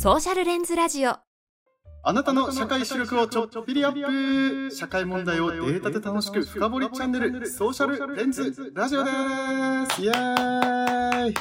[0.00, 11.34] ソーシャルレンズラジオあなたの社会視力をちょっぴりアップ社会問題をデータで楽しく深掘りチャンネルソーシャルレンズラジオですイエーイ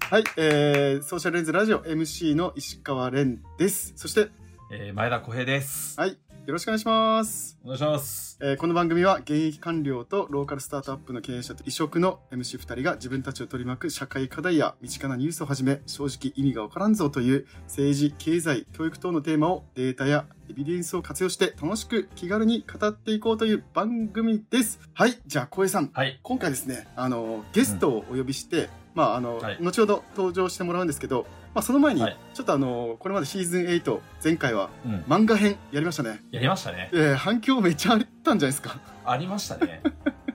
[0.00, 3.92] はい、えー、ソーシャルレンズラジオ MC の石川蓮です。
[3.96, 4.30] そして、
[4.72, 6.00] えー、前田小平です。
[6.00, 6.16] はい、
[6.48, 7.58] よろしくお願いします。
[7.62, 8.38] お願いします。
[8.40, 24.80] えーこの番組は現役官僚とローカルスタートアップの経営者と異色の MC2 人が自分たちを取り巻く社会課題や身近なニュースをはじめ正直意味がわからんぞという政治、経済、教育等のテーマをデータやエビデンスを活用して楽しく気軽に語っていこうという番組です。
[24.94, 26.18] はい、じゃあ小江さん、はい。
[26.22, 31.26] 今回ですね、あの、ゲストをお呼びして、まあ、あの、はい後ほど登場してもらうんですけど、
[31.58, 35.00] まあ、その前に、はいちょっとあの、これまでシーズン8、前回はうん。
[35.08, 36.22] 漫画編やりましたね。
[36.30, 36.88] やりましたね。
[36.92, 38.78] えー反響めっちゃあったんじゃないですか。
[39.04, 39.82] ありましたね。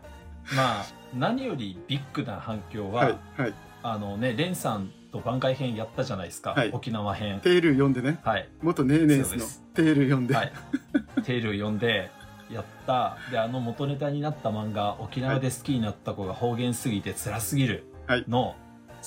[0.54, 0.86] まあ、
[1.18, 3.54] 何よりビッグな反響は、はい、はい。
[3.84, 6.52] あのね、レンさんと番外編やったじゃないですか。
[6.52, 7.40] はい沖縄編。
[7.40, 8.50] テール読んでね、はい。
[8.62, 10.52] 元ネーネースのそうですテール読んで、はい。
[11.24, 12.12] テール読んで、
[12.52, 13.18] やった。
[13.32, 18.58] で、あの元ネタになった漫画、沖縄で好きになった子が方言すぎて辛すぎるはいの、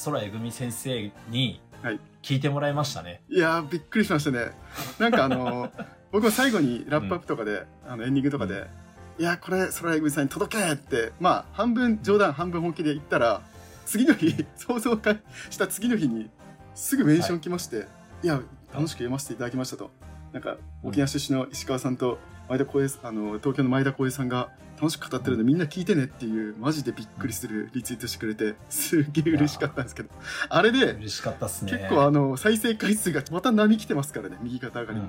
[0.03, 3.21] 空えぐみ先生にはい聞いてもらいましたね。
[3.29, 4.51] いやーびっくりしましたね。
[4.99, 5.71] なんかあの
[6.11, 8.67] 僕も最後にラップアップとかで、あのエンディングとかで
[9.17, 13.43] 「いやこれ空えぐみさんに届け!」ってまあ半分冗談半分本気で言ったら
[13.85, 16.29] 次の日 想像会した次の日に
[16.75, 17.87] すぐメンション来まして
[18.25, 18.41] 「い、や
[18.75, 19.93] 楽しく読ませていただきました」と。
[20.33, 22.19] なんか沖縄出身の石川さんと
[22.49, 30.11] 前田光栄あの東京の前田光栄さんが楽しく語ってるのでみんな聞いてねっていうマジでびっくりするリツイートしてくれてすげえ嬉しかったんですけど。
[30.49, 31.73] あれで嬉しかったっすね。
[31.73, 35.01] 結構あの再生回数がまた波来てますからね右肩上がり、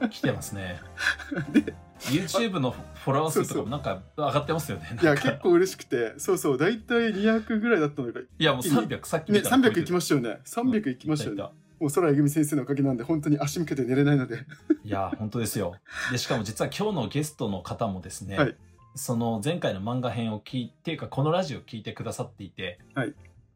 [0.00, 0.80] うん、来てますね。
[1.52, 4.98] で YouTube のフォロワー数とかもなんか上がってますよね。
[5.02, 5.30] いやなんか。
[5.30, 6.14] 結構嬉しくて。
[6.18, 6.58] そうそう。
[6.58, 10.38] 大体200ぐらいだったのがいやもう300さっきね見たら300いきましたよね。
[10.44, 11.42] 300いきましたよね。
[11.80, 14.38] もう空えぐみ先生のおかげなんで本当に足向けて寝れないので。
[14.84, 15.74] いや本当ですよ。
[16.12, 18.56] でしかも実は今日のゲストの方もですね、はい
[18.98, 23.14] その前回の漫画編を聞いていうかこのラジオを聞いてくださっていて、はい。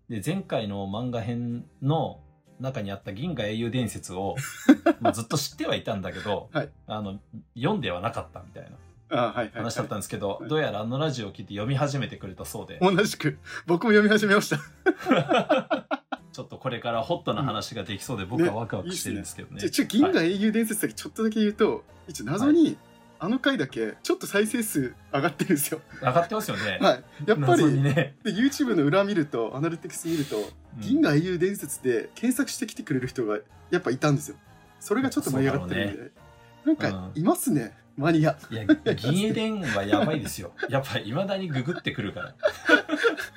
[0.08, 2.20] で前回の漫画編の
[2.60, 4.36] 中にあった銀河英雄伝説を
[5.00, 6.68] まあずっと知ってはいたんだけど、はい。
[6.86, 7.20] あの
[7.56, 8.70] 読んではなかったみたい
[9.10, 10.48] なあはいはい、はい、話だったんですけど、はい。
[10.48, 13.38] どうやらあのラジオを聞いて読み始めてくれたそうで、同じく。
[13.66, 14.58] 僕も読み始めました。
[16.32, 19.60] ちょっとこれからホットな話ができそうで僕はワクワクしてるんですけどね。
[19.60, 22.78] じゃあちょ銀河英雄伝説だけちょっとだけ言うと、一応謎に、
[23.24, 25.80] あの回だけちょっと再生数上がってるんですよ。
[26.00, 26.78] 上がってますよね。
[26.82, 27.04] はい。
[27.24, 28.16] やっぱ謎り、にね。
[28.24, 30.50] で YouTube の裏見るとアナリティクス見ると
[30.80, 33.38] 銀河英雄伝説で検索してきてくれる人が
[33.70, 34.36] やっぱいたんですよ。
[34.80, 38.36] それがちょっと盛り上がってるんで、そうなんかいますね、マニア。
[38.50, 38.64] いや、
[38.96, 40.52] 銀英伝はやばいですよ。
[40.68, 42.34] やっぱり未だにググってくるから。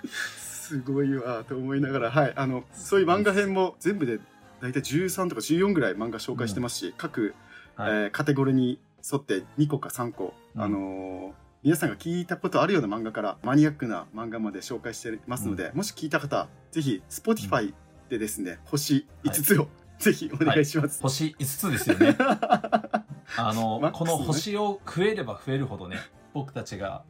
[0.07, 2.11] すごいわと思いながら。
[2.11, 2.33] はい。
[2.35, 4.17] あのそういう漫画編も全部で
[4.61, 7.35] 大体13とか14ぐらい漫画紹介してますし、各、
[7.75, 7.91] はい。
[7.91, 8.79] えーカテゴリーに
[9.11, 17.73] 沿って2個か3個、うんあのー皆さんが聞いたことあるような漫画からマニアックな漫画まで紹介してますので、もし聞いた方ぜひ Spotify
[18.07, 19.67] でですね、星5つを、
[19.97, 22.15] ぜひお願いします、星5つですよね。
[23.35, 25.97] あの、ねこの星を増えれば増えるほどね、
[26.35, 27.03] 僕たちが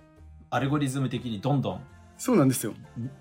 [0.49, 1.81] アルゴリズム的にどんどん
[2.17, 2.73] そうなんですよ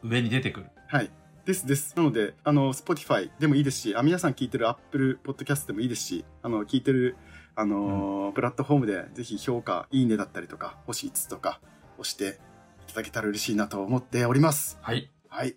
[0.04, 0.66] 上に出てくる。
[0.86, 1.10] はい。
[1.44, 1.94] ですです。
[1.96, 7.16] なので、あの、Spotify でもいいですし、あ皆さん聞いてる Apple Podcast でもいいですし、あの、聞いてる、
[7.56, 11.60] あのープラットフォームでぜひ評価、いいねだったりとか、星5つとか
[11.98, 12.40] 押して
[12.88, 14.78] いただけたら嬉しいなと思っております。
[14.82, 15.10] はい。
[15.28, 15.54] はい。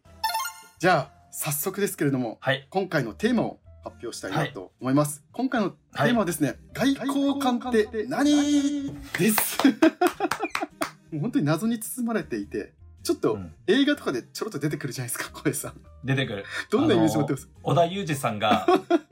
[0.77, 2.67] じゃあ、早速ですけれども、はい。
[2.69, 5.23] 今回のテーマを発表したいなと思います。
[5.31, 8.93] 今回のテーマはですね、外交官って何？
[9.17, 9.57] です。
[11.11, 15.73] もう本当に謎に包まれていて、ちょっとうん映画とかでちょろっと出てくるじゃないですか、小江さん。
[16.03, 16.45] 出てくる。
[16.69, 17.49] どんなイメージ持ってます？
[17.63, 18.67] 織田裕二さんが、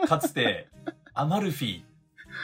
[0.07, 0.67] かつて、
[1.13, 1.84] アマルフィ、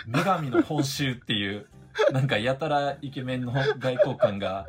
[0.07, 1.68] 女神の報酬っていう、
[2.12, 4.68] なんかやたらイケメンの外交官が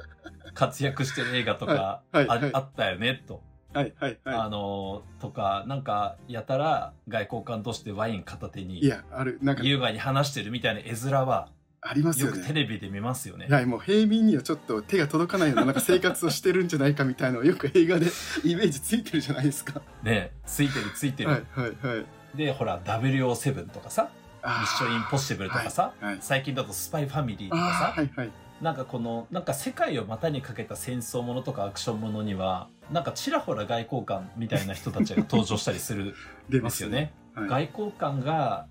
[0.55, 3.43] 活躍してる映画とかあ,、はいはいはいあったよね、と。
[3.75, 8.65] はいはいあはのとか、なんか、やたら外交官としてワイン片手い。
[8.65, 11.49] いに、や、ある、なんか、優雅に話してるみたいな絵面は、
[11.85, 12.55] ありますよくテよね。
[12.63, 13.49] レビで見ますよね。
[13.51, 18.07] はい、もう平民にはちょっと手が届かないようななんか生活をしてるんじゃないかみたいなのをよく映画で
[18.45, 19.83] イメージついてるじゃないですか。
[20.03, 21.31] ね、ついてるついてる。
[21.31, 22.03] はいはいは
[22.35, 22.37] い。
[22.37, 24.11] で、ほら、007とかさ、
[24.45, 28.31] ミあッションインポッシブルとかさ、はいはい最近だとスパイファミリーとあかさ、ーはいはい。
[28.61, 36.15] なんかこの、なんか世界を股にかけた戦争ものとかアクションものには、なんかちらほら外交官みたいな人たちが登場したりする
[36.49, 37.13] 出んで すよね。
[37.35, 37.49] はい。
[37.49, 38.67] 外交官が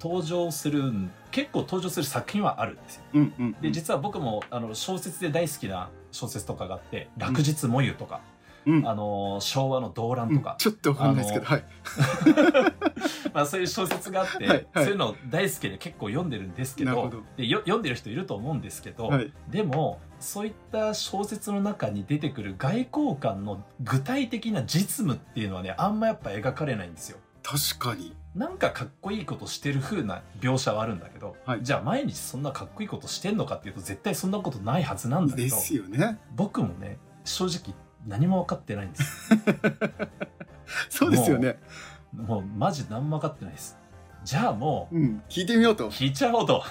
[0.00, 0.92] 登場する、
[1.30, 3.02] 結構登場する作品はあるんですよ。
[3.14, 3.52] うんうん。
[3.60, 8.20] で、実は僕もあの小説で大好きな小説とかがあって、落日もゆとか、
[8.66, 11.64] うんあの、昭和の動乱とか、ちょっとわかんないですけど、あはい。
[13.32, 19.32] まあそういう小説があって、はいはいそういうの大好きで結構読んでるんですけどでよ読んでる人いると思うんですけど、はい。
[19.48, 27.18] でもそういった小説の中に出てくる外交官の具体的な実務っていうのはねあんまやっぱ描かれないんですよ。
[27.42, 28.14] 確かに。
[28.34, 31.62] なんかかっこいいことしてる風な描写はあるんだけど、はい。
[31.62, 36.18] じゃあ毎日そんなかっこいいことしてんのかっていうと絶対そんなことないはずなんだけでどすよね。
[36.34, 37.74] 僕もね正直
[38.06, 39.30] 何も分かってないんです
[40.88, 41.58] そうですよね
[42.14, 43.78] もうマジ何も分かってないです。
[44.24, 45.22] じゃあもううん。
[45.28, 45.90] 聞いてみようと。
[45.90, 46.62] 聞いちゃおうと。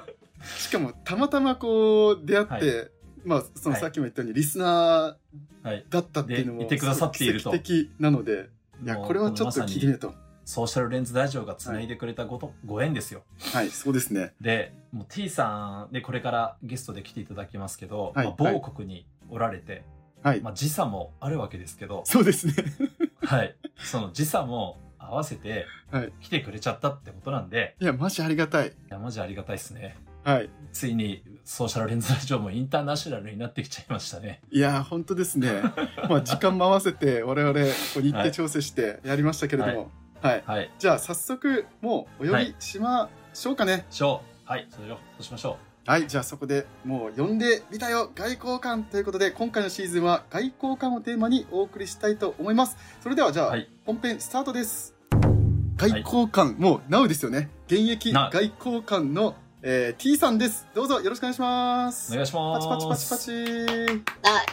[0.58, 2.86] しかもたまたまこう出会って、は
[3.24, 3.80] まあそのはい。
[3.80, 5.16] さっきも言ったようにリスナ
[5.62, 5.84] はい。
[5.88, 7.50] ーだったっていうのもでいてくださっていると。
[7.50, 8.48] 的なので
[8.82, 10.14] いやこれはちょっと聞いてみようと。
[10.44, 13.22] ソーシャルレンズラジオがつないでくれたこと、ご縁ですよ。
[13.38, 14.32] はいそうですね。
[14.40, 18.26] でもう T さんでこれからゲストで来ていただきますけど、はい。
[18.26, 19.84] まあ、某国におられて、
[20.22, 22.02] はい、まあ、時差もあるわけですけど。
[22.04, 22.54] そうですね。
[23.22, 23.54] はい。
[23.76, 24.78] その時差も
[25.10, 26.12] 合わせてはい。
[26.20, 27.76] 来てくれちゃったってことなんで。
[27.80, 28.68] いやマジありがたい。
[28.68, 29.96] いやマジありがたいですね。
[30.24, 30.50] はい。
[30.72, 34.40] ついにソーシャルレンズラジオもインターナショナルになってきちゃいましたね。
[34.50, 35.62] いや本当ですね。
[36.08, 39.90] まあ時間も合わせて我々こう日程調整してやりましたけれども。
[40.20, 40.70] はい、はい。
[40.78, 43.86] じゃあ早速もうお呼びしましょうかね。
[43.90, 44.48] しょう。
[44.48, 44.66] はい。
[44.70, 52.76] それをそうしましょはい、じゃあそこでもう呼んでみたよ外交官ということで今回のシーズンは外交官をテーマにお送りしたいと思います。
[53.02, 53.68] それではじゃあ、はい。
[53.86, 54.99] 本編スタートです
[55.80, 57.48] 外交官、もう NOW ですよね。
[57.66, 60.66] 現役外交官の、えー T さんです。
[60.74, 62.12] どうぞよろしくお願いします。
[62.12, 62.68] うお願いします。
[62.68, 63.32] パチパチパチパチ。
[64.24, 64.44] あ、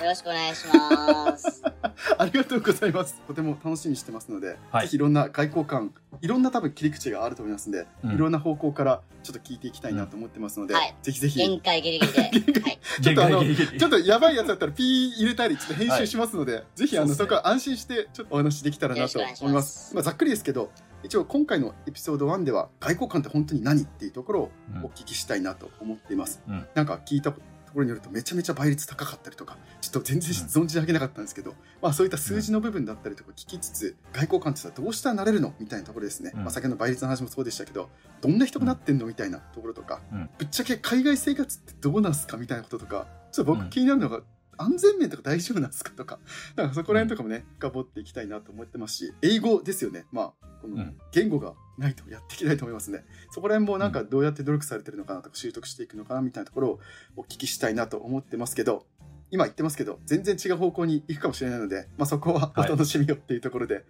[0.00, 1.62] よろしくお願いします。
[2.18, 3.20] ありがとうございます。
[3.28, 4.86] とても楽しみにしてますので、はい。
[4.86, 8.14] ぜひいろんな外交官いろんな多分切り口があると思いますので、うん。
[8.14, 10.94] いろんな方向からちょっと聞いていきたいなと思ってますので、はい。
[11.00, 11.38] ぜひぜひ。
[11.38, 12.20] 限界ギリギリで。
[12.60, 12.78] はい。
[13.02, 19.88] ちょっとあのちょっとやばいやつだったらピー入れたりちょっと編集しますので、ぜひあのそ,、そこは安心してちょっとお話できたらなと思いま願いします。
[19.90, 20.70] すまあ、ざっくりですけど
[21.04, 24.84] 一応今回のエピソード1では外交官って本当に何っていうところをうん。
[24.84, 26.66] お聞きしたいなと思っています、うん。
[26.74, 27.40] なんか聞いたと
[27.74, 35.52] ころによるとめちゃめちゃ倍率高かったりとかちょっと全然存じ上げなかったんですけど、まあ、そういった数字の部分だったりとか聞きつつ外交官ってさどうしたらなれるの？
[35.58, 36.40] みたいなところですね、うん。
[36.40, 37.90] まあ、先ほどの倍率の話もそうでしたけど
[38.20, 39.06] どんな人がなってんの？
[39.06, 40.30] みたいなところとか、うん。
[40.38, 42.36] ぶっちゃけ海外生活ってどうなんすか？
[42.36, 43.58] みたいなこととかちょっとうん。
[43.58, 44.20] 僕気になるのが、
[44.58, 46.18] 安全面とか大丈夫なんですかとか。
[46.56, 50.06] なんかそこら辺とかもね深掘っていきたいなと思ってますし英語ですよね。
[50.12, 50.96] まあこのうん。
[51.12, 53.04] 言語がないとやっていけないと思いますね。
[53.30, 56.80] そこら辺もなんかどうやって努力されてるのかなとか習得していくのかなみたいなところを
[57.16, 58.86] お聞きしたいなと思ってますけど
[59.30, 63.84] 今言ってますけど全然違う方向に行くかもしれないので、まあ、そこはお楽しみよっていうところで、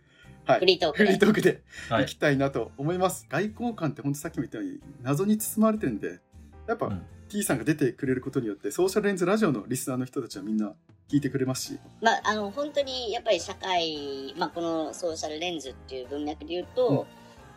[0.47, 0.61] はい。
[0.61, 1.05] フリートークで。
[1.05, 2.01] フリートークではい。
[2.03, 6.21] 行きたいなと思います、外交官って本当さっきも言ったように謎に包まれてるんで
[6.67, 7.03] やっぱ、うん
[7.35, 10.73] T さんが出てくれることによってソーシャルレンズラジオのリスナーの人たちはみんな
[11.11, 11.79] 聞いてくれますし。
[12.01, 17.09] まあ、あの、本当にやっぱり社会、まあ、このソーシャルレンズっていう文脈で言うと、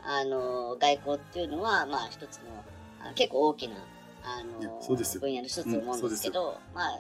[0.04, 2.44] あの、外交っていうのは、まあ、一つの、
[3.08, 3.76] あ結構大きな、
[4.24, 5.22] あの、そうですよ。
[5.22, 7.00] 分野の一つと思うんですけど、まあ、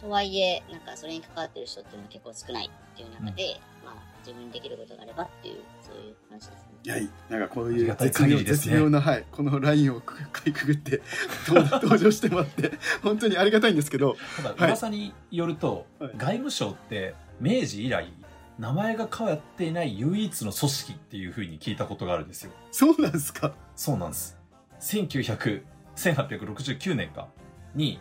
[0.00, 3.79] とはいえ、なんかそれに関わってる人っていうのは結構少ないっていう中で、まあ、
[4.20, 6.56] 自分にできることがあればっていう、そういう話ですね。
[6.82, 7.08] いやい。
[7.28, 8.44] なんかこういうありがたい絶妙ね。
[8.44, 10.14] 絶妙な、はい、このラインを か
[10.46, 11.02] いくぐって
[11.46, 12.72] 登 登場してもらって
[13.02, 14.58] 本当にありがたいんですけどただはい。
[14.68, 16.10] 噂によると、はい。
[16.16, 18.10] 外務省って明治以来
[18.58, 22.52] 名前が変わっていない唯一の組織っていうふうに聞いたことがあるんですよ。
[22.70, 23.52] そうなんですか？
[23.74, 24.36] そうなんです。
[24.80, 25.62] 1900
[25.96, 27.28] 1869年か。
[27.74, 28.00] に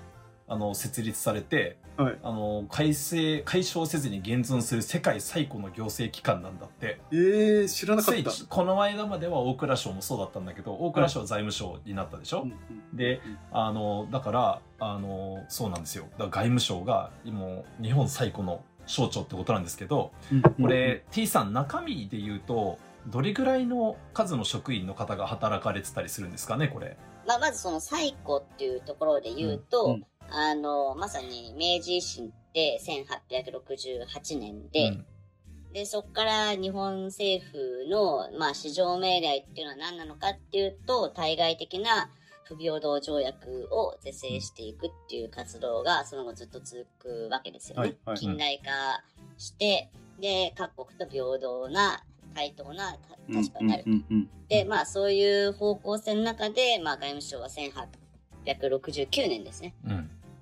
[0.50, 2.18] あの設立されてはい。
[2.24, 7.00] あの改正解消せずに現存する世界最古の行政機関なんだって。
[7.12, 12.58] えー、知らなかついったこの間までは大蔵省もそうだったんだけど大蔵省は財務省になったでしょ、うんうん
[12.98, 16.06] であのだからあのそうなんですよ。
[16.18, 26.98] だから外務省がもう日本最古の省庁ってことなんですけどうんこれ、T さん中身で言うとどれぐらいの数の職員の方が働かれてたりするんですかねこれ？
[27.28, 35.06] まあ、まずその最古っていうところで言うと、うんうんあの、まさに明治維新って1868年で、うん
[35.74, 42.10] で、そこから日本政府の、まあ、市場命令っていうのは何なのかっていうと、対外的な
[42.44, 47.82] 不平等条約を是正していくっていう活動が、その後ずっと続くわけですよね。
[47.82, 49.04] はいはい近代化
[49.38, 53.84] して、で、各国と平等な、対等な立場になる。
[53.86, 59.76] うんうんうんで、まあ、そういう方向性の中で、まあ、外務省は1869年ですね。
[59.86, 59.99] うん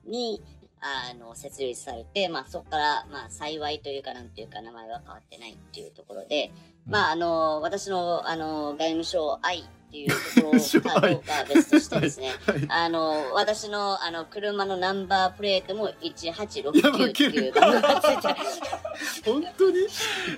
[0.08, 0.42] に、
[0.80, 6.52] あの、設立されて、まあ、そこから、まあ、幸いというか、なんていうか、名前は変わってないっていうところで、
[6.86, 18.36] まあ、あの、私の、あの、外務省愛っていうところかどうかは別としてですね、 はいあの、私の、あの、車のナンバープレートも1869っていう番号がついてる。
[19.26, 19.78] 本当に？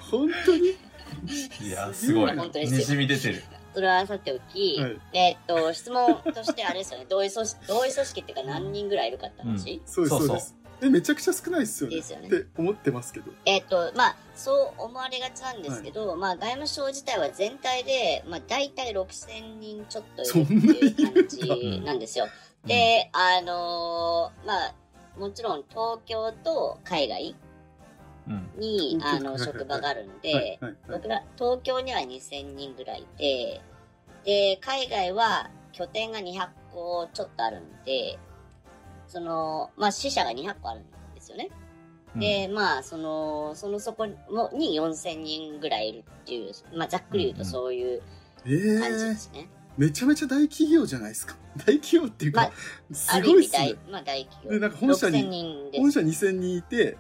[0.10, 0.70] 本当に？
[1.68, 2.36] いやや、すごい。
[2.36, 3.44] 本当にじみ出てる。
[3.80, 5.00] それはさておき、はい。
[5.14, 10.36] えーっと、質問としてあれですよね、 同意組織、同意組織っていうか何人ぐらいいるかって話、そうですそうそうそう。
[10.36, 11.96] ですえめちゃくちゃ少ないですよね。
[11.96, 12.28] ですよね。
[12.28, 13.32] って思ってますけど。
[13.46, 22.28] えーっと、まあ、そう思われがちなんですけど、まあ、外務省自体は全体で、まあ、大体6000人ちょっといるっていう感じなんですよ。
[22.66, 24.74] で、あのーまあ、
[25.18, 27.36] もちろん東京と海外
[28.30, 28.50] うん。
[28.60, 30.76] に、東京あの、はいはい職場があるので、はいはいはい。
[30.92, 33.62] 僕ら、東京には2000人ぐらいいて、
[34.26, 38.18] で、海外は拠点が200個ちょっとあるんで、
[39.08, 40.84] その、まあ、支社が200個あるん
[41.16, 41.50] ですよね。
[42.16, 48.02] で、まあ、その、そのそこもに4000人ぐらいいるっていう、まあ、ざっくり言うとそういう
[48.46, 49.50] え感じでー、すね。
[49.78, 51.36] めちゃめちゃ大企業じゃないですか。
[51.66, 52.52] 大企業っていうか、まあ
[52.96, 54.60] すごいっすね、まあ、大企で業。
[54.60, 55.82] なんか本社に6000人です。
[55.82, 56.98] 本社2000人いて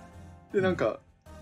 [0.53, 0.99] でなんか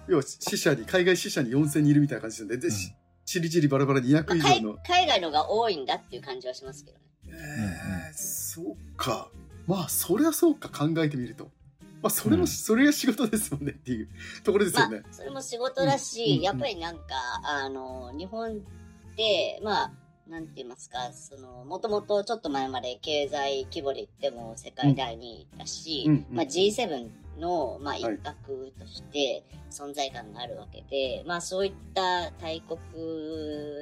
[0.08, 2.94] 要は支社に海外支社に4000人いるみたいな感じなんでで、し
[3.28, 7.04] ちりちりバラバラ200以まあ海上の、海外のが多いんだっていう感じはしますけどね。
[7.28, 9.30] えー、そうか。
[9.68, 11.52] まあそりゃそうか考えてみると。
[12.02, 12.48] まあそれも、うん。
[12.48, 14.08] それが仕事ですもんねっていう
[14.46, 17.04] ところですまあよね、、それも仕事だし、うんうんやっぱりなんか、
[17.44, 18.62] あの、日本
[19.18, 19.92] で、まあ、
[20.30, 28.18] なんて言いますか、その、もともとちょっと前まで経済規模で言っても世界第2位だし、うんうんまあ G7 の、まあ、一はい。
[28.18, 28.36] 角
[28.78, 32.78] として存在感があるわけで、まあそういった大国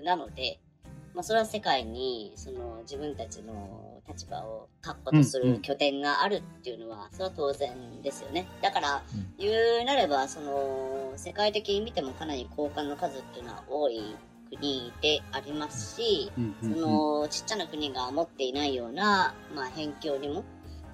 [0.04, 0.60] なので、
[1.14, 8.48] まあそれは世界に、その自分たちの立場を確固とする拠点があるっていうのは、それは当然ですよね。
[8.62, 9.34] だから、うん。
[9.38, 9.50] 言
[9.82, 14.16] うなれば、その、世界的に見てもかなり交換の数っていうのは多い
[14.58, 20.44] 国でありますし、そうんうんうんの、ちっちゃな国が持っていないような、まあ、辺境にも、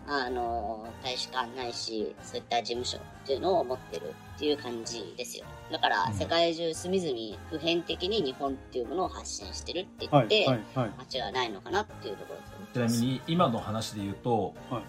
[0.07, 5.45] あの、大使館ないし、そういった事務所っていうのを持ってるっていう感じですよ。
[5.71, 12.67] だから、うん世界中隅々普遍的に日本っていうものを発信してるって言はいって、はいはい間違いないのかなっていうところですよね。
[12.73, 14.83] ちなみに今の話で言うと、はい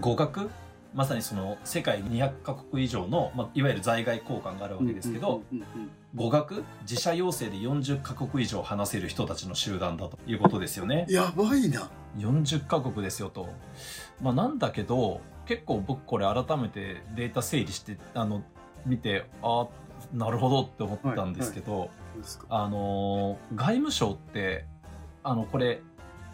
[0.00, 0.50] 語学
[0.94, 5.42] まさにその世界200カ国以上の、まあ、いわゆる在外交換があるわけですけど、
[6.14, 11.06] 語学自社要請で40カ国以上話せる人たちの集団だということですよね。
[11.08, 13.48] やばいな40カ国ですよと。
[14.22, 18.42] まあ、なんだけど結構僕これ改めてデータ整理してあの
[18.86, 19.68] 見てああ
[20.12, 22.46] なるほどって思ったんですけど、そうですか？
[22.50, 24.64] あのー外務省って
[25.22, 25.82] あのこれ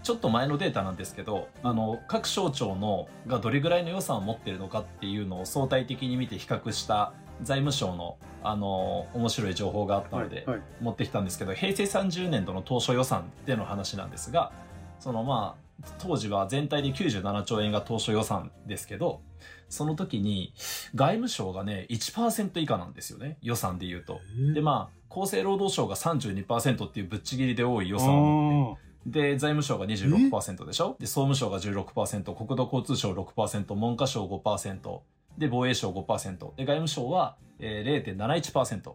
[0.05, 14.53] ちょっと前のデータなんですけどあの各省庁のがどれぐらいの予算を持ってるのかっていうのを相対的に見て比較した財務省のあのー面白い情報があったので、はいはい持ってきたんですけど平成30年度の当初予算での話なんですが
[15.01, 19.23] そのまあ当時は全体で97兆円が当初予算ですけど
[19.71, 20.53] その時に
[20.95, 24.21] 外務省がね1%以下なんですよね予算で言うと。
[24.53, 30.97] でまあ厚生労働省が32%っていうぶっちぎりで多い予算を持ってあで財務省が26%でしょ？
[30.99, 35.01] で総務省が16%国土交通省6%文科省5%
[35.39, 38.95] で防衛省5%で外務省は、えー、0.71%っ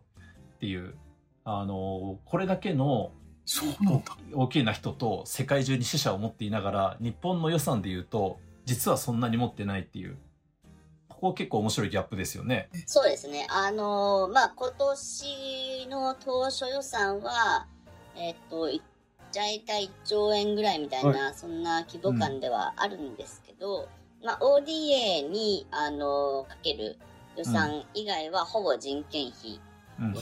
[0.59, 0.95] ていう
[1.45, 3.11] あのーこれだけの
[3.45, 10.17] そうなんだ大きな人と世界中に死者を持っていながら日本の予算で言うと実はそんなに持ってないっていう
[11.07, 12.69] ここ結構面白いギャップですよね。
[12.85, 13.45] そうですね。
[13.49, 17.67] あのーまあ、今年の当初予算は、
[18.15, 18.81] えっと、い
[19.33, 23.88] 大体1兆円ぐらいみたいな、そんな規模感ではあるんですけど、
[24.24, 26.98] まあ、ODA に、あのーかける
[27.38, 29.59] 予算以外はほぼ人件費。
[30.00, 30.13] うんうん。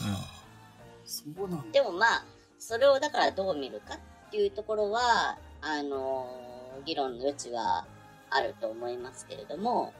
[1.04, 1.72] そうなんだ。
[1.72, 2.24] でもまあ、
[2.58, 6.48] それをだからどう見るかっていうところは、あのー
[6.84, 7.86] 議論の余地は
[8.30, 9.92] あると思いますけれども、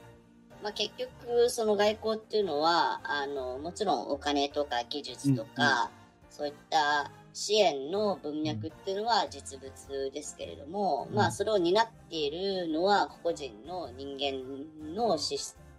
[0.63, 5.91] まあ結局、その外交っていうのは、あの、もちろんお金とか技術とか、
[6.31, 15.39] そういった支援の文脈っていうのは実物ですけれども、うんまあそれを担っているのは個々人の人間のし、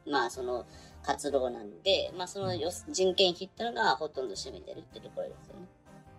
[0.09, 0.65] まあその
[1.03, 5.67] 活動なんで、まあそのよ人件費っていうのがほとんど占めてるってところですよね。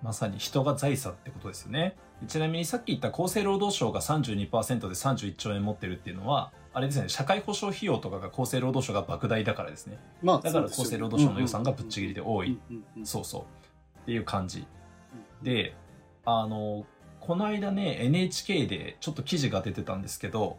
[0.03, 1.97] まさに人が財産ってことですよね。
[2.27, 9.99] ちなみにさっき言った厚生労働省が32%で31兆円持ってるっていうのは、あれですね、社会保障費用とかが厚生労働省が莫大だからですね。
[10.23, 12.59] まあだから厚生労働省の予算がぶっちぎりで多い。
[13.05, 13.43] そうそう。
[14.03, 14.67] っていう感じ。
[15.43, 15.75] で、
[16.25, 16.87] あの、
[17.21, 20.59] この間ね、NHK でちょっと記事が出てたんですけど、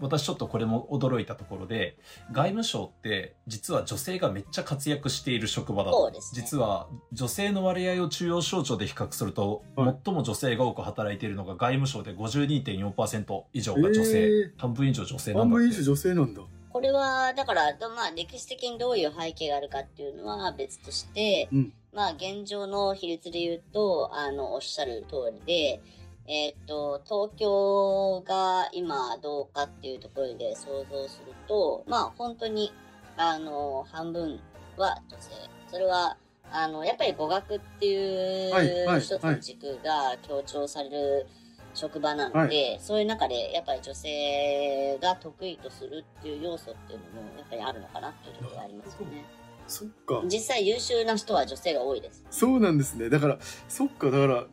[0.00, 1.96] 私ちょっとこれも驚いたところで、
[2.32, 5.98] 外務省って実は女性がめっちゃ活躍している職場だと。
[5.98, 14.22] そうですね実は女性の割合を中央省庁で比較すると、はい最も女性が多く働いているのが外務省で52.4%以上が女性。
[14.22, 15.82] えー半分以上女性なんだ半分以上。
[15.82, 25.82] 女性なんだこれは、だから、どまあ、歴史的にどういう背景があるかっていうのは別として、うんまあ現状の比率で言うと、あの、おっしゃる通りで、
[26.26, 32.72] えーっと、東京が今どうかっていうところで想像すると、まあ本当に、
[33.16, 34.38] あの、半分
[34.76, 35.30] は女性。
[35.70, 36.16] それは、
[36.52, 41.26] あの、やっぱり語学っていはいはいう一つの軸が強調される
[41.74, 49.24] 職場なので、そういう中でやっぱり女性が得意とするっていう要素っていうのもやっぱりあるのかなっていうところがありますよね。
[49.68, 50.22] そっか。
[50.24, 52.24] 実際優秀な人は女性が多いです。
[52.30, 53.08] そうなんですね。
[53.08, 54.46] だから、そっか、だから、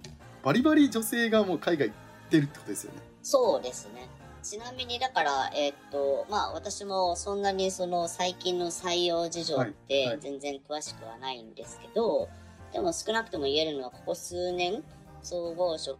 [0.43, 2.99] バリバリ女性がもう海外行ってるってことですよね。
[3.23, 4.07] そうですね。
[4.43, 12.29] ちなみにだから、えーっと、まあ私もそんなにその最近の採用事情っはいはいて全然詳しくはないんですけど、
[12.71, 14.83] でも少なくとも言えるのはここ数年、
[15.23, 15.97] 総合職、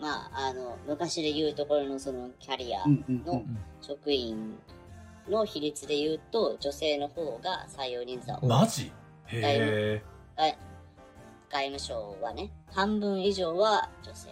[0.00, 3.58] まああの、昔で言うところのそのキャリアのん。
[3.80, 4.56] 職員
[5.28, 8.48] の比率で言うと、女性の方が採用人数は多い。
[8.48, 8.92] マジ？
[9.26, 10.02] へ
[10.36, 10.54] え。
[11.50, 14.28] 外務省はね、半分以上は女性。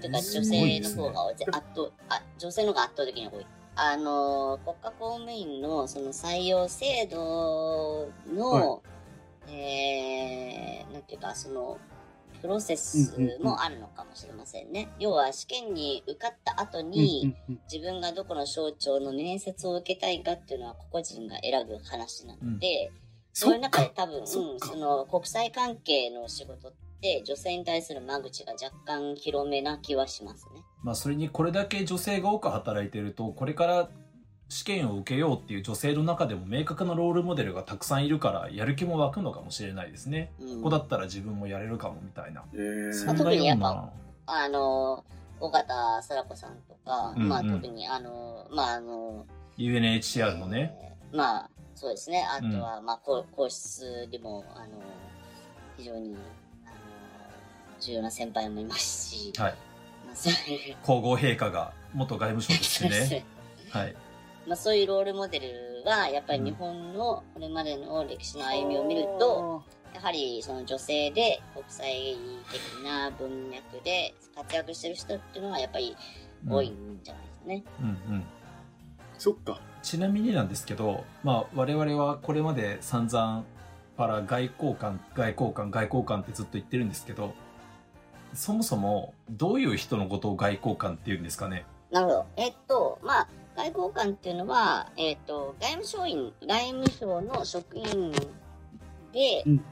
[0.00, 1.60] というか、す女性の方が圧倒、
[2.08, 3.46] あ、女性の方が圧倒的に多い。
[3.74, 8.82] あの、国家公務員のその採用制度の、
[9.48, 11.78] えー、なんていうか、その、
[12.42, 14.88] プロセスもあるのかもしれませんね。
[14.98, 22.90] 要は、試験に受かった後に、うんうん自分がどこの省庁の面接を受けたいかっていうのは個々人が選ぶ話なので、
[23.32, 30.62] そういう中で多分、うん、その国際関係の仕事って女性に対する間口が若干広めな気はしますね。
[30.82, 33.88] まあそれにこれだけ女性が多く働いてると、これから
[34.52, 40.30] 試験を受けようっていう女性の中でも明確なロールモデルがたくさんいるから、やる気も湧くのかもしれないですね。
[40.38, 42.44] うんここだったら自分もやれるかもみたいな。
[42.52, 43.90] えーそんな特にやっような
[44.26, 44.42] ぱ。
[44.44, 45.04] あの、
[45.40, 49.24] 尾形沙羅子さんとか、まあうんうん特にあの、まああの、
[49.56, 50.74] UNHCR のね。
[50.82, 52.22] えーまあそうですね。
[52.22, 54.68] あとは、まあ皇皇室でも、あの、
[55.78, 56.14] 非常に、
[56.66, 56.74] あの、
[57.80, 59.54] 重要な先輩もいますし、はい。
[60.06, 63.24] まあそういう皇后陛下が元外務省ですしね。
[63.72, 63.96] はい。
[64.46, 69.62] まあ、そういうロールモデルは、やっぱり日本のこれまでの歴史の歩みを見ると、
[69.94, 72.16] やはりその女性で国際
[72.50, 75.96] 的な文脈で活躍してる人っていうのはやっぱり
[76.48, 77.64] 多いんじゃないですかね。
[77.80, 78.24] うんうん。
[79.18, 79.60] そっか。
[79.82, 83.44] ちなみになんですけど、まあ、我々はこれまで散々
[83.96, 87.34] パラ外交官外交官外交官ってずっと言ってるんですけど
[88.32, 91.66] そもそもどういう人のことを外交官って言うんですかね？
[91.90, 92.26] なるほど。
[92.36, 98.12] えっと、まあ、外交官っていうのは、えっと、外務省員、外務省の職員
[99.12, 99.64] で、うん。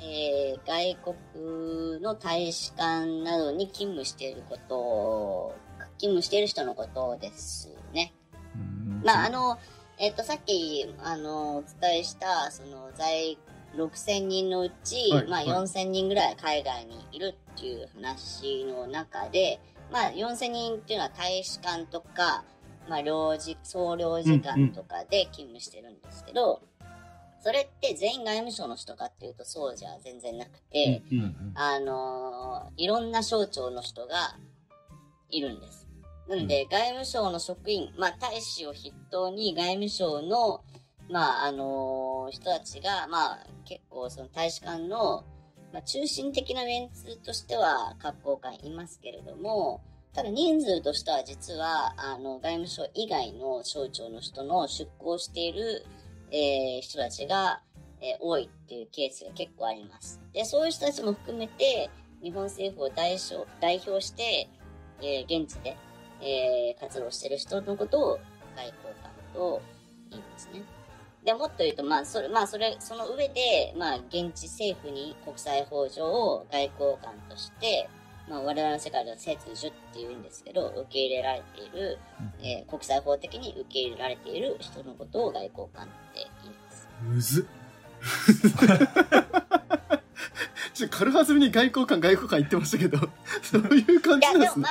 [0.00, 5.54] えー外国の大使館などに勤務していることを、
[5.98, 8.12] 勤務している人のことですね。
[8.54, 9.02] うん。
[9.04, 9.58] まあ、あの、
[9.98, 13.38] えっと、さっき、あの、お伝えした、その、在、
[13.76, 15.28] 6000人のうち、まあ、はい。
[15.28, 19.60] はい4000人ぐらい海外にいるっていう話の中で、
[19.92, 22.44] まあ、4000人っていうのは大使館とか、
[22.88, 26.62] まあ、領事、総領事館とかで勤務してるんですけど、
[27.44, 34.36] それって全員外務省の人かっていうとそうじゃ全然なくて、うんうんあのーいろんな省庁の人が
[35.30, 35.86] いるんです。
[36.28, 40.64] なので、外務省の職員、まあ、大使を筆頭に外務省の、
[41.10, 45.24] まあ、あのー人たちが、まあ、結構その大使館の、
[45.72, 49.82] まあ、中心的なメンツとしては各校官いますけれども、
[50.14, 55.84] ただ人数としては実は、あの、外務省以外の省庁の人の出向している、
[56.30, 57.60] えー人たちが、
[58.00, 60.20] えー多いっていうケースが結構あります。
[60.32, 61.90] で、そういう人たちも含めて、
[62.22, 64.48] 日本政府を代表代表して、
[65.02, 65.76] えー現地で、
[66.20, 68.20] えー活動してる人のことを
[68.54, 69.62] 外交官と
[70.10, 70.62] 言いますね。
[71.24, 77.88] で、もっと言うと、まあ、それ、まあ、それ、その上で、まあ、現地政府に国際法上を外交官として、
[78.28, 81.98] まあ、我々の世界では接受っていうんですけど、受け入れられている、
[82.42, 86.88] えー国際法的に受け入れられている人のことを外交官って言います。
[87.02, 87.44] むずっ。
[90.74, 92.98] ちょっと軽はずみに外交官外交官言ってましたけど、
[93.42, 94.68] そういう感いや、じなんですねでもま。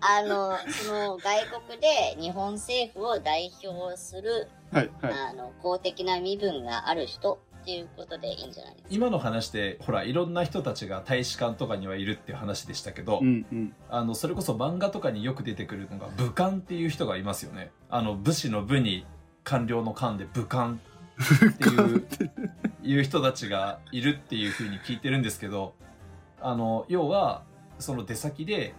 [0.00, 5.12] あ、あの、その外国で日本政府を代表する、はい、はい。
[5.14, 8.88] あの、公的な身分がある人っていうことでいいんじゃないですか？
[8.90, 13.74] 今の話でほらいろんな人たちが大使館とかにはいるっていう話でしたけど、うんうん。
[13.90, 19.04] あのそれこそ漫画とかによく出てくるのが武官っていう人がいますよねあの武士の武に
[19.42, 20.80] 官僚の官で武官
[21.50, 22.06] っていう
[22.84, 25.74] いう人たちがいるっていうふうに聞いてるんですけど
[26.40, 27.42] あの要は
[27.80, 28.74] その出先で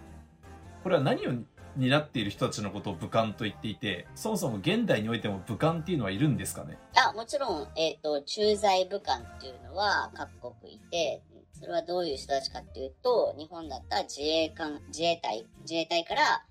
[0.84, 1.32] これは何を
[1.78, 6.78] 担っている人たちのことを武官と言っていてそもそも現代においても武官っていうのはいるんですかね？
[6.96, 11.22] あ、もちろん、えっ、と、駐在武官っていうのは各国いて、
[11.54, 16.44] それはどういう人たちかっていうと、日本だったら自衛官、自衛隊、自衛隊から、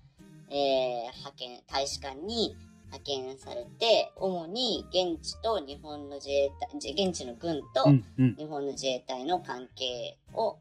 [0.49, 7.85] えー、派遣、大使館に派遣されて、主に現地と日本の自衛隊、じ現地の軍と
[8.17, 10.57] 日本の自衛隊の関係を、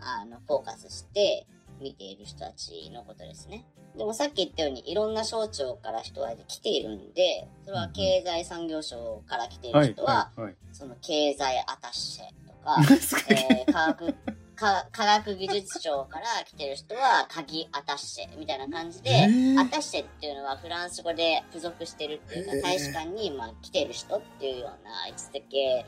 [0.00, 1.46] あの、フォーカスして
[1.80, 3.66] 見ている人たちのことですね。
[3.96, 10.56] でもさっき言ったようにいろんな省庁から人は来ているんで、それは経済産業省から来ているはい人は、はいはい。
[10.72, 12.76] その経済アタッシェとか、
[13.30, 14.14] えー科学、
[14.54, 19.60] 科科学技術省から来てる人は鍵アタッシェみたいな感じで、えー。
[19.60, 25.86] アタッシェっていうのはフランス語で付属してるっていうか、大使館にまあ来てる人っていうような位置づけ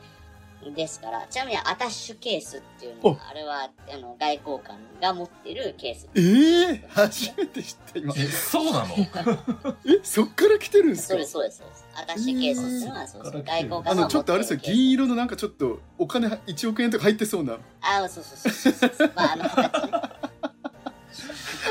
[0.69, 6.07] ですから、ちなみにアタッシュケースっていうのは、あれはあの外交官が持ってるケース。
[6.13, 8.95] ええ初めて知った今え、そうなの？
[9.85, 11.07] えそっから来てるんですか？
[11.07, 11.85] そうです、そうです。
[11.95, 19.11] アタッシュケースっていうのは、そうそう、外交官あが持ってるのちょっとあれですよ銀色のなんかちょっとお金1億円とか入ってそうなあ、そうそうそうそうそう。
[19.15, 19.91] まあ、あの形ね。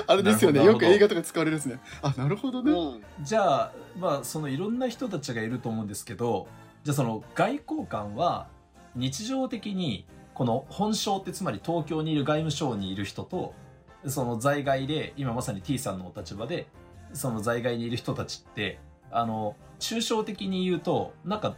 [0.07, 3.05] あれですよねよく映画とか使われるですねあなるほどね、うん。
[3.22, 6.46] じゃあ、まあ、そのいろんな人たちがいると思うんですけど、
[6.85, 8.46] じゃあその外交官は
[8.94, 13.55] 日常的にこの本省ってつまり東京にいる外務省にいる人と、
[14.07, 16.66] その在外で、今まさに T さんのお立場で、
[17.12, 18.79] その在外にいる人たちって、
[19.11, 21.57] あの、抽象的に言うと、なんか、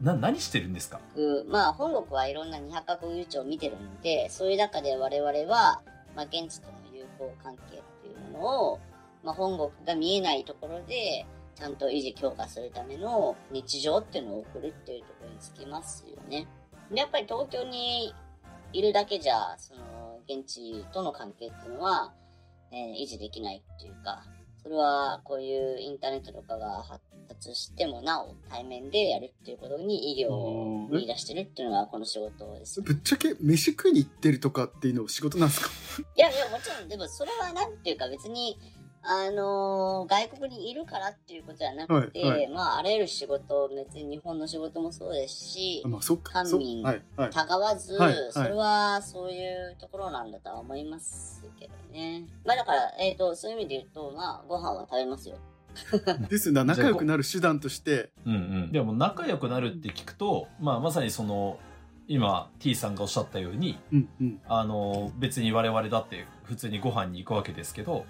[0.00, 1.00] な、何してるんですか？
[1.48, 5.82] まあ、本国はいろんな200カ国以上見てるんで、そういう中で我々は、
[6.16, 7.66] まあ、現地との友好関係っ
[8.02, 8.80] ていうものを、
[9.22, 11.26] まあ、本国が見えないところで、
[11.60, 16.46] ちゃんと維持強化するための日常っていうのを送るっていうところにつきますよね。
[16.90, 18.14] で、やっぱり東京に
[18.72, 22.12] いるだけじゃ、その、現地との関係っていうのは、
[22.72, 24.24] えー維持できないっていうか、
[24.62, 32.80] それはこういうインターネットとかが発達してもなお対面でやるっていうことに意義を見出してるっていうのがこの仕事です。
[32.82, 35.70] ぶっちゃけ飯食いに行ってるとかっていうの仕事なんですか？
[36.16, 38.58] いやいや、もちろん、でもそれはなんていうか別に、
[39.02, 52.24] あのー外国にいるからっていうことじゃなくて、はいはいまあ、あらゆる仕事、別に日本の仕事もそうですしあ、まあそっかそっ官民はいはいたがわず、はいはいそれはそういうところなんだとは思いますけどね。
[52.44, 55.36] まあだから、えっ、と、そういう意味で言うと、まあ、ご飯は食べますよ。
[56.28, 58.36] ですな仲良くなる手段としてうんう
[58.66, 58.72] ん。
[58.72, 61.58] でも仲良くなるって聞くと、まあまさにその、
[62.08, 68.04] 今 T さんがおっしゃったように、うんうんあの、別に我々だって普通にご飯に行くわけですけど、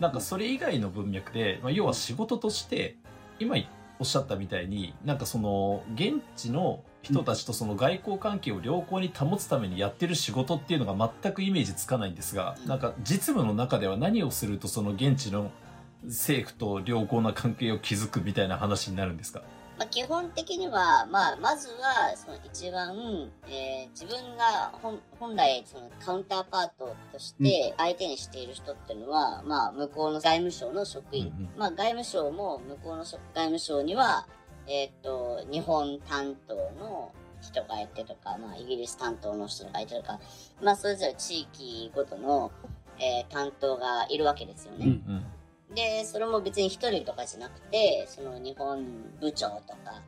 [0.00, 2.96] なんかそれ以外の文脈で、まあ、要は仕事として、
[3.38, 3.56] 今
[3.98, 15.50] おっしゃったみたいに、なんかその、現地の人たちとその外交関係を良好に保つためにやってる仕事っていうのが全くイメージつかないんですが、なんか実務の中では何をするとその現地の
[16.04, 19.42] 政府と良好な関係を築くみたいな話になるんですか？
[19.78, 31.28] まあ、基本的には、まあ、まずは、その一番、えー自分が本本来、そのカウンターパートとして相手にしている人っていうのは、まあ、向こうの外務省の職員。
[31.28, 34.26] うんうんまあ、外務省も向こうの外務省には、
[34.66, 40.20] えーっと、日本担当の人がいてとか、まあ、イギリス担当の人がいてとか、
[40.62, 42.50] まあ、それぞれ地域ごとの、
[42.98, 44.86] えー担当がいるわけですよね。
[44.86, 45.24] うんうん
[45.78, 48.84] で、それも別に一人とかじゃなくて、その日本
[49.20, 50.02] 部長とか、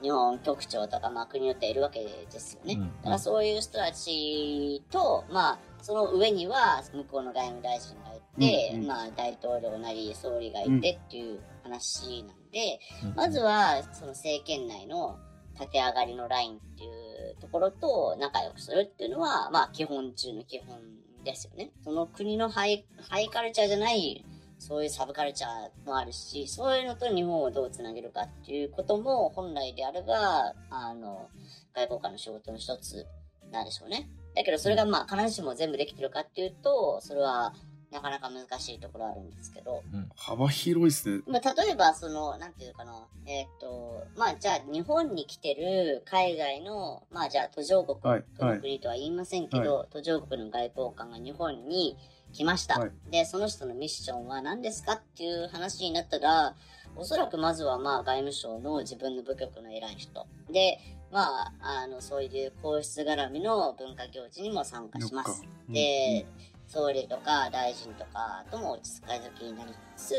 [0.00, 2.74] 日本局長とか、まあ国によっているわけですよね。
[2.74, 15.18] うんだからそういう人たちと、まあ、その上には向こうの外務大臣がいて、うんうんまあ大統領なり総理がいてっていう話なんで、うんまずはその政権内の
[15.58, 20.78] 縦上がりのラインっていうところと仲良くするっていうのは、まあ基本中の基本
[21.24, 21.72] ですよね。
[21.82, 24.24] その国のハイハイカルチャーじゃない、
[24.58, 31.28] そういうサブカルチャーもあるし、そういうのと日本をどうつなげるかっていうことも本来であれば、あの、
[31.74, 33.06] 外交官の仕事の一つ
[33.52, 34.08] なんでしょうね。
[34.34, 37.54] だけどそれがまあ必ずしも全部できてるかっていうと、それは
[37.92, 39.82] なかなか難しいところあるんですけど、
[40.14, 41.22] 幅広いですね。
[41.26, 48.24] まあ、例えば、その、なんていうかな、えーっ、と、まあ、じゃあ、日本に来てる海外の、まあ、じゃあ、途上国はい
[48.60, 51.96] 国とは言いませんけど、途上国の外交官が日本に
[52.32, 52.78] 来ました。
[52.78, 56.54] はいで、その人のミッションは何ですかっていう話になったら、
[56.96, 60.26] おそらくまずは、まあ、外務省の自分の部局の偉い人。
[60.50, 60.78] で、
[61.12, 65.42] まあ、あの、そういう皇室絡みの文化行事にも参加します。
[65.68, 66.26] で、
[66.66, 70.14] 総理とか大臣とかとも落ち着かずきになりつつ、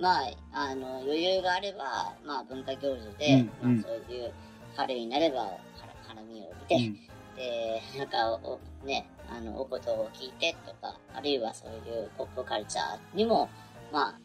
[0.00, 4.32] まあ、あの、余裕があれば、まあ、文化行事で、うんうんまあ、そういう
[4.76, 5.58] 春になれば、は
[6.06, 13.48] 花見を見て、うんで、なんかお、ね、あの、おことを聞いてとか、あるいはそういうポップカルチャーにも、
[13.92, 14.18] まあ、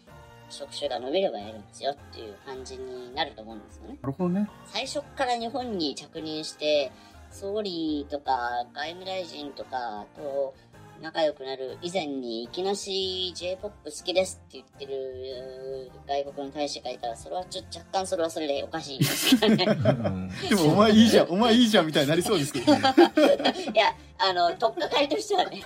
[0.49, 3.97] 職種が伸びればやるんですよっていう感じになると思うんですよね。
[4.01, 6.91] なるほどね最初から日本に着任して、
[7.31, 10.53] 総理とか外務大臣とかと
[11.01, 19.65] 仲良くなる以前にいきなし J-POP 好きですって言ってる外国の大使がいたら、それはちょっと若干それはそれでおかしいですけどね。
[19.65, 25.61] うんでもお前いいじゃんお前いいじゃんみたいになりそうですけどねいや、あの、とっかかりとしてはね。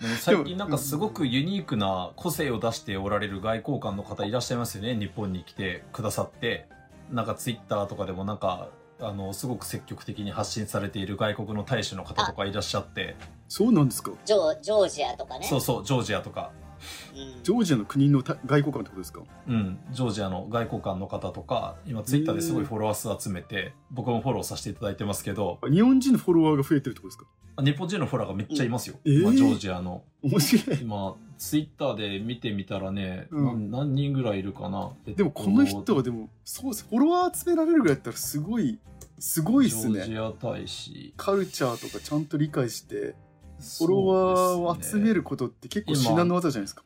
[0.00, 6.66] でも最近なんかすごくユニークな個性を出しておられる外交官の方いらっしゃいますよね日本に来てくださって
[7.10, 8.68] なんかツイッターとかでもなんか
[9.00, 13.16] あのすごく積極的に発信されている外国の大使の方とかいらっしゃって。
[13.48, 14.12] そうなんですか？
[14.24, 15.46] ジョージョージアとかね。
[15.46, 16.52] そうそうジョージアとか。
[17.14, 17.42] うん。
[17.42, 19.22] ジョージアの国のた外交官ってことですか？
[19.48, 25.58] うん、ジョージアの外交官の方とか今ツイッターですごいフォロワー数集めて僕もフォローさせていただいてますけど。
[25.70, 27.26] 日本人のフォロワーが増えてるってことですか？
[27.62, 29.22] 日本人のフォロワーがめっちゃいますよ、うんえー。
[29.22, 30.02] 今ジョージアの。
[30.22, 30.78] 面白い。
[30.82, 33.70] 今ツイッターで見てみたらね、うん。
[33.70, 36.86] な何人ぐらいいるかな、えっとでもこの人はでもそうです。
[36.88, 38.78] フォロワー集められるぐらいだったらすごい
[39.18, 41.12] すごいっすジョージねア大使。
[41.16, 43.14] カルチャーとかちゃんと理解して
[43.78, 46.82] フォロワーを集めることって結構至難の技じゃないですか。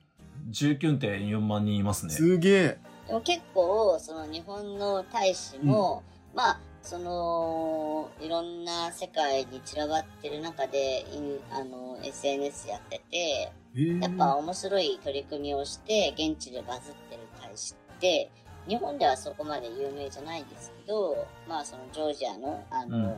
[0.50, 2.12] 19.4万人いますね。
[2.12, 2.78] すげえ。
[3.06, 6.02] でも結構、その日本の大使も、
[6.34, 11.04] まあ、その、いろんな世界に散らばってる中で、
[11.50, 14.00] あの、SNS やってて、えー。
[14.00, 18.30] やっぱ面白い取り組みをして、現地でバズってる大使って、
[18.66, 23.16] 日本ではそこまで有名じゃないんですけど、まあそのジョージアの、あの、うん。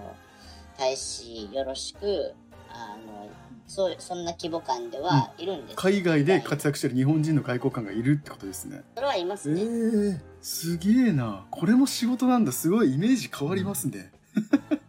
[0.77, 2.35] 大使よろしく、
[2.71, 3.29] あの、
[3.71, 5.71] そう、そんな規模感ではいるんです。
[5.71, 8.83] よ、海外で活躍してる日本人の外交官がいるってことですね。
[8.97, 9.63] それはいまえすね。
[9.63, 11.47] ー、すげえな。
[11.53, 12.51] これも仕事なんだ。
[12.51, 14.11] すごいイメージ変わりますね、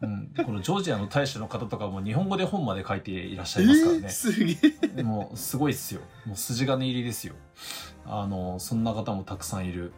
[0.02, 4.88] うん、このジョージアの大使の方とかも日本語で本まで書いていらっしえゃいますからー、ね、すげえ。
[4.88, 6.02] でもすごいっすよ。
[6.26, 7.36] もう筋金入りですよ。
[8.08, 9.94] あのそんな方もたくさんいる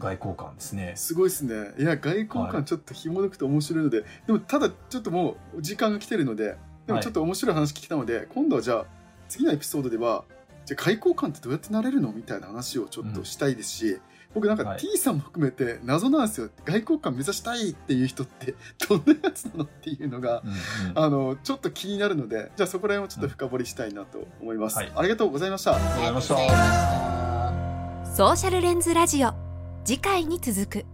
[0.00, 0.94] 外交官ですね。
[0.96, 1.72] すごいですね。
[1.78, 2.52] いや外交はい。
[2.52, 8.86] 官ちょっと紐解くと面白いので、でもただちょっともう時間が来てるのででもちょっと面白い話聞けたので、今度はじゃあ
[9.28, 10.24] 次のエピソードでは
[10.64, 13.98] じゃあ外交官ってどうやってなれるのみたいな話をちょっとしたいですし、
[14.34, 14.78] 僕なんかはい。
[14.80, 16.50] T さんも含めて謎なんですよ。
[16.64, 18.54] 外交官目指したいっていう人って
[18.88, 20.52] どんなやつなのっていうのがうんう
[20.94, 20.98] ん。
[20.98, 24.92] あのちょっと気になるのでじゃあそこら辺をちょっと深掘りしたいなと思います、はい。
[24.94, 25.76] ありがとうございました。
[25.76, 26.34] ありがとうございました。
[26.34, 28.16] ありがとうございました。
[28.16, 29.32] ソーシャルレンズラジオ。
[29.84, 30.86] 次回に続く